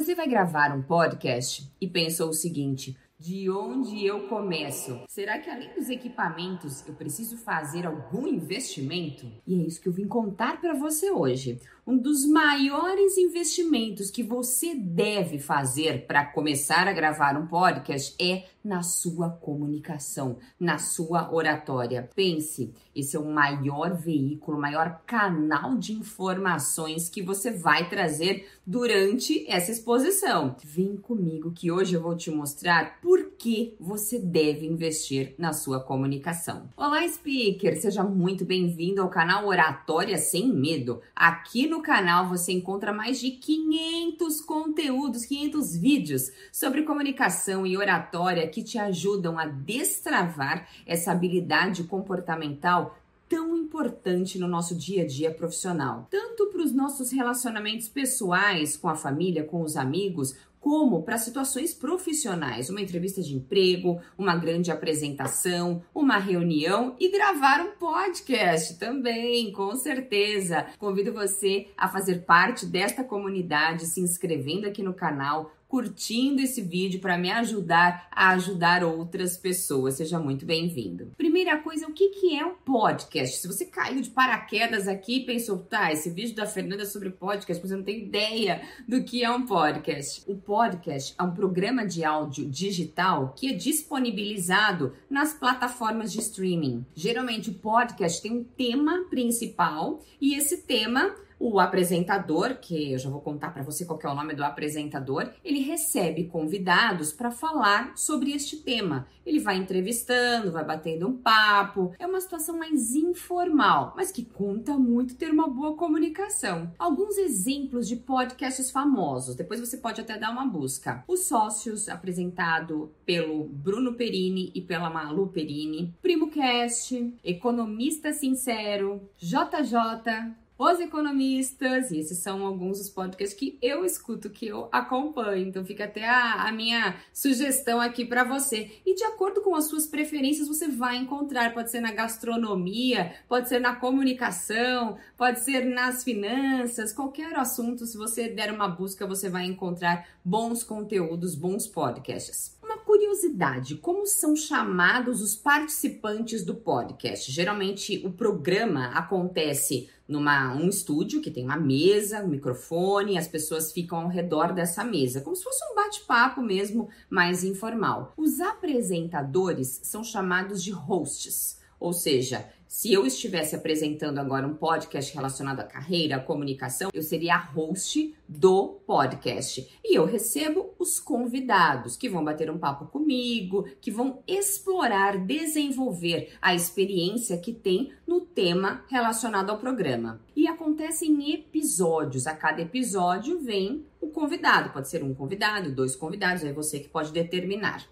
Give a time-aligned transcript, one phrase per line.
[0.00, 4.98] você vai gravar um podcast e pensa o seguinte: de onde eu começo?
[5.06, 9.30] Será que além dos equipamentos eu preciso fazer algum investimento?
[9.46, 11.60] E é isso que eu vim contar para você hoje.
[11.90, 18.44] Um dos maiores investimentos que você deve fazer para começar a gravar um podcast é
[18.62, 22.08] na sua comunicação, na sua oratória.
[22.14, 28.46] Pense, esse é o maior veículo, o maior canal de informações que você vai trazer
[28.66, 30.54] durante essa exposição.
[30.62, 35.80] Vem comigo que hoje eu vou te mostrar por que você deve investir na sua
[35.80, 36.68] comunicação.
[36.76, 37.80] Olá, speaker!
[37.80, 41.00] Seja muito bem-vindo ao canal Oratória Sem Medo.
[41.16, 48.48] Aqui no canal você encontra mais de 500 conteúdos, 500 vídeos sobre comunicação e oratória
[48.48, 52.96] que te ajudam a destravar essa habilidade comportamental
[53.28, 58.88] tão importante no nosso dia a dia profissional, tanto para os nossos relacionamentos pessoais com
[58.88, 64.70] a família, com os amigos, como para situações profissionais, uma entrevista de emprego, uma grande
[64.70, 70.66] apresentação, uma reunião e gravar um podcast também, com certeza.
[70.78, 77.00] Convido você a fazer parte desta comunidade, se inscrevendo aqui no canal, curtindo esse vídeo
[77.00, 79.94] para me ajudar a ajudar outras pessoas.
[79.94, 81.12] Seja muito bem-vindo.
[81.16, 83.36] Primeira coisa, o que, que é um podcast?
[83.36, 87.10] Se você caiu de paraquedas aqui e pensou, tá, esse vídeo da Fernanda é sobre
[87.10, 90.24] podcast, você não tem ideia do que é um podcast.
[90.26, 96.84] O podcast é um programa de áudio digital que é disponibilizado nas plataformas de streaming.
[96.96, 103.08] Geralmente o podcast tem um tema principal e esse tema o apresentador, que eu já
[103.08, 107.96] vou contar para você qual é o nome do apresentador, ele recebe convidados para falar
[107.96, 109.06] sobre este tema.
[109.24, 111.94] Ele vai entrevistando, vai batendo um papo.
[111.98, 116.72] É uma situação mais informal, mas que conta muito ter uma boa comunicação.
[116.78, 121.02] Alguns exemplos de podcasts famosos, depois você pode até dar uma busca.
[121.08, 125.94] Os Sócios, apresentado pelo Bruno Perini e pela Malu Perini.
[126.02, 133.82] Primo Cast, Economista Sincero, JJ, os Economistas, e esses são alguns dos podcasts que eu
[133.82, 135.48] escuto, que eu acompanho.
[135.48, 138.70] Então fica até a, a minha sugestão aqui para você.
[138.84, 143.48] E de acordo com as suas preferências, você vai encontrar, pode ser na gastronomia, pode
[143.48, 149.30] ser na comunicação, pode ser nas finanças, qualquer assunto, se você der uma busca, você
[149.30, 152.59] vai encontrar bons conteúdos, bons podcasts.
[152.90, 157.30] Curiosidade, como são chamados os participantes do podcast?
[157.30, 163.70] Geralmente o programa acontece numa um estúdio que tem uma mesa, um microfone, as pessoas
[163.70, 168.12] ficam ao redor dessa mesa, como se fosse um bate-papo mesmo, mais informal.
[168.16, 175.12] Os apresentadores são chamados de hosts, ou seja, se eu estivesse apresentando agora um podcast
[175.12, 179.68] relacionado à carreira, à comunicação, eu seria a host do podcast.
[179.84, 186.32] E eu recebo os convidados que vão bater um papo comigo, que vão explorar, desenvolver
[186.40, 190.20] a experiência que tem no tema relacionado ao programa.
[190.36, 192.28] E acontece em episódios.
[192.28, 194.70] A cada episódio vem o convidado.
[194.70, 197.84] Pode ser um convidado, dois convidados, é você que pode determinar.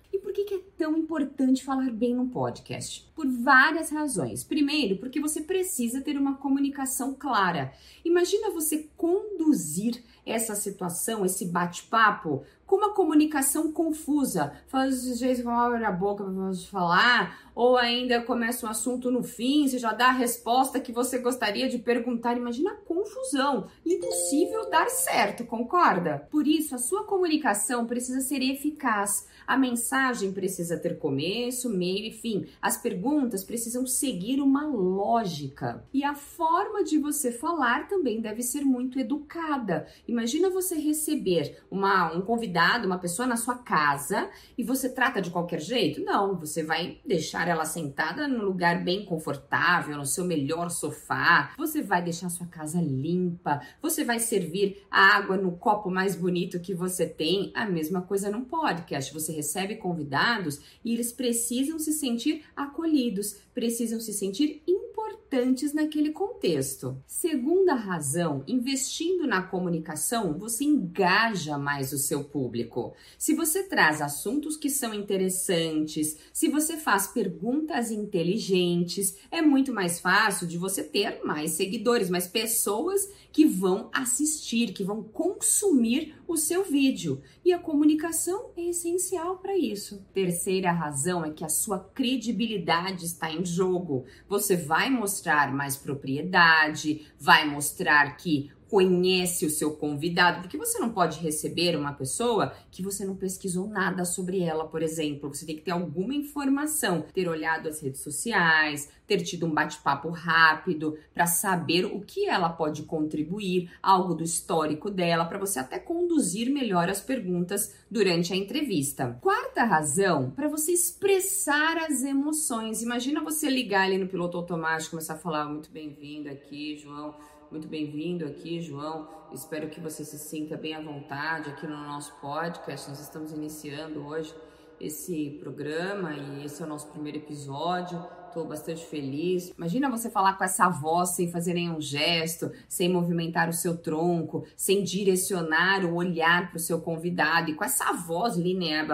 [0.48, 3.06] Que é tão importante falar bem no podcast?
[3.14, 4.42] Por várias razões.
[4.42, 7.70] Primeiro, porque você precisa ter uma comunicação clara.
[8.02, 14.52] Imagina você conduzir essa situação, esse bate-papo, com uma comunicação confusa.
[14.66, 19.66] Faz jeito que abre a boca para falar, ou ainda começa um assunto no fim,
[19.66, 22.36] você já dá a resposta que você gostaria de perguntar.
[22.36, 23.66] Imagina a confusão.
[23.84, 26.28] Impossível dar certo, concorda?
[26.30, 29.26] Por isso, a sua comunicação precisa ser eficaz.
[29.44, 32.46] A mensagem precisa ter começo, meio e fim.
[32.60, 35.84] As perguntas precisam seguir uma lógica.
[35.92, 39.88] E a forma de você falar também deve ser muito educada.
[40.06, 45.30] Imagina você receber uma, um convidado, uma pessoa na sua casa e você trata de
[45.30, 46.02] qualquer jeito?
[46.02, 51.52] Não, você vai deixar ela sentada num lugar bem confortável, no seu melhor sofá.
[51.56, 53.60] Você vai deixar sua casa limpa.
[53.80, 57.52] Você vai servir a água no copo mais bonito que você tem.
[57.54, 59.14] A mesma coisa num podcast.
[59.14, 65.27] Você recebe convidados e eles precisam se sentir acolhidos, precisam se sentir importantes
[65.74, 67.00] naquele contexto.
[67.06, 72.94] Segunda razão, investindo na comunicação, você engaja mais o seu público.
[73.18, 80.00] Se você traz assuntos que são interessantes, se você faz perguntas inteligentes, é muito mais
[80.00, 86.36] fácil de você ter mais seguidores, mais pessoas que vão assistir, que vão consumir o
[86.36, 87.20] seu vídeo.
[87.44, 90.04] E a comunicação é essencial para isso.
[90.12, 94.04] Terceira razão é que a sua credibilidade está em jogo.
[94.28, 95.17] Você vai mostrar
[95.52, 101.92] mais propriedade, vai mostrar que conhece o seu convidado, porque você não pode receber uma
[101.92, 105.32] pessoa que você não pesquisou nada sobre ela, por exemplo.
[105.32, 110.10] Você tem que ter alguma informação, ter olhado as redes sociais, ter tido um bate-papo
[110.10, 115.78] rápido para saber o que ela pode contribuir, algo do histórico dela, para você até
[115.78, 119.18] conduzir melhor as perguntas durante a entrevista.
[119.22, 122.82] Quarta razão, para você expressar as emoções.
[122.82, 127.14] Imagina você ligar ali no piloto automático, começar a falar muito bem-vindo aqui, João
[127.50, 129.08] muito bem-vindo aqui, João.
[129.32, 132.88] Espero que você se sinta bem à vontade aqui no nosso podcast.
[132.88, 134.34] Nós estamos iniciando hoje
[134.78, 138.04] esse programa e esse é o nosso primeiro episódio.
[138.28, 139.54] Estou bastante feliz.
[139.56, 144.44] Imagina você falar com essa voz sem fazer nenhum gesto, sem movimentar o seu tronco,
[144.54, 148.86] sem direcionar o olhar para o seu convidado e com essa voz linear,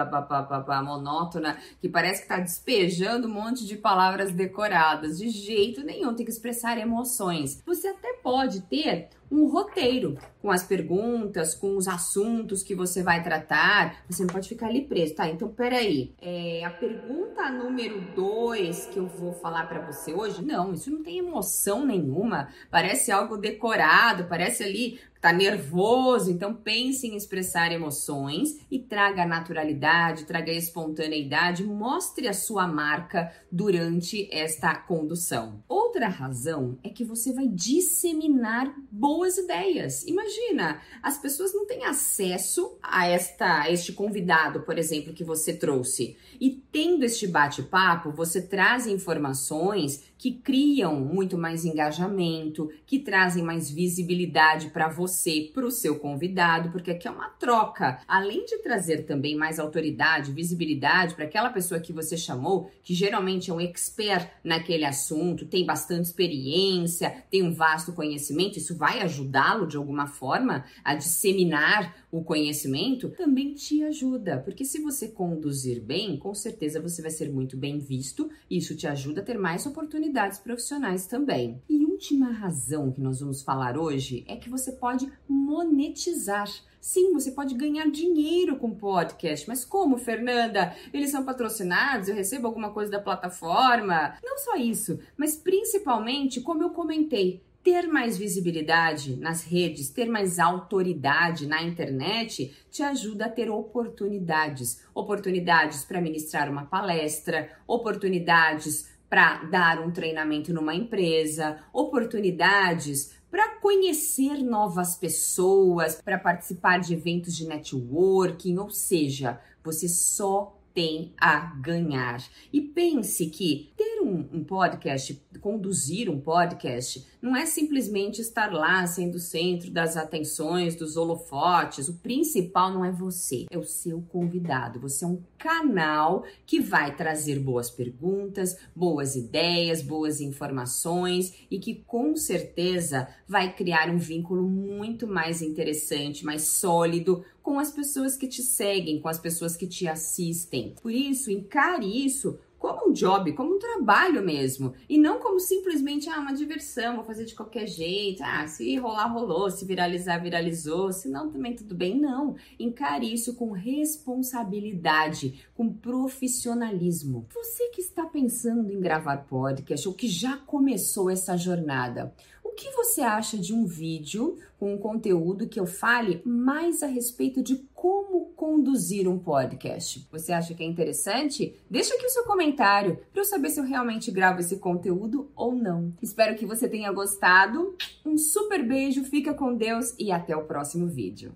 [0.83, 5.17] monótona, que parece que está despejando um monte de palavras decoradas.
[5.17, 7.61] De jeito nenhum, tem que expressar emoções.
[7.65, 13.23] Você até pode ter um roteiro com as perguntas, com os assuntos que você vai
[13.23, 14.03] tratar.
[14.09, 15.27] Você não pode ficar ali preso, tá?
[15.27, 16.13] Então, peraí.
[16.21, 21.03] É, a pergunta número dois que eu vou falar para você hoje, não, isso não
[21.03, 22.49] tem emoção nenhuma.
[22.69, 30.25] Parece algo decorado, parece ali tá nervoso, então pense em expressar emoções e traga naturalidade,
[30.25, 35.63] traga espontaneidade, mostre a sua marca durante esta condução.
[35.67, 40.05] Outra razão é que você vai disseminar boas ideias.
[40.05, 45.53] Imagina, as pessoas não têm acesso a esta a este convidado, por exemplo, que você
[45.53, 46.15] trouxe.
[46.39, 53.69] E tendo este bate-papo, você traz informações que criam muito mais engajamento, que trazem mais
[53.69, 57.99] visibilidade para você, para o seu convidado, porque aqui é uma troca.
[58.07, 63.51] Além de trazer também mais autoridade, visibilidade para aquela pessoa que você chamou, que geralmente
[63.51, 69.67] é um expert naquele assunto, tem bastante experiência, tem um vasto conhecimento, isso vai ajudá-lo
[69.67, 76.17] de alguma forma a disseminar o conhecimento, também te ajuda, porque se você conduzir bem,
[76.17, 79.65] com certeza você vai ser muito bem visto, e isso te ajuda a ter mais
[79.65, 81.61] oportunidades profissionais também.
[81.69, 86.45] E última razão que nós vamos falar hoje é que você pode monetizar.
[86.81, 90.75] Sim, você pode ganhar dinheiro com podcast, mas como, Fernanda?
[90.93, 92.09] Eles são patrocinados?
[92.09, 94.17] Eu recebo alguma coisa da plataforma?
[94.21, 100.37] Não só isso, mas principalmente, como eu comentei, ter mais visibilidade nas redes, ter mais
[100.37, 104.85] autoridade na internet, te ajuda a ter oportunidades.
[104.93, 114.43] Oportunidades para ministrar uma palestra, oportunidades para dar um treinamento numa empresa, oportunidades para conhecer
[114.43, 122.23] novas pessoas, para participar de eventos de networking, ou seja, você só tem a ganhar.
[122.53, 128.85] E pense que ter um, um, podcast, conduzir um podcast, não é simplesmente estar lá
[128.85, 131.89] sendo o centro das atenções, dos holofotes.
[131.89, 134.79] O principal não é você, é o seu convidado.
[134.79, 141.83] Você é um canal que vai trazer boas perguntas, boas ideias, boas informações e que
[141.87, 148.27] com certeza vai criar um vínculo muito mais interessante, mais sólido com as pessoas que
[148.27, 150.73] te seguem, com as pessoas que te assistem.
[150.81, 156.09] Por isso, encare isso como um job, como um trabalho mesmo, e não como simplesmente
[156.09, 160.91] ah, uma diversão, vou fazer de qualquer jeito, ah, se rolar, rolou, se viralizar, viralizou,
[160.91, 161.99] se não, também tudo bem.
[161.99, 167.27] Não, encare isso com responsabilidade, com profissionalismo.
[167.33, 172.69] Você que está pensando em gravar podcast ou que já começou essa jornada, o que
[172.71, 177.57] você acha de um vídeo com um conteúdo que eu fale mais a respeito de
[177.73, 178.04] como
[178.45, 180.07] conduzir um podcast?
[180.11, 181.55] Você acha que é interessante?
[181.67, 185.55] Deixa aqui o seu comentário para eu saber se eu realmente gravo esse conteúdo ou
[185.55, 185.91] não.
[185.99, 187.75] Espero que você tenha gostado.
[188.05, 191.33] Um super beijo, fica com Deus e até o próximo vídeo.